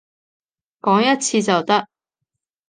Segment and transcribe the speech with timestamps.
[0.81, 1.87] 講一次就得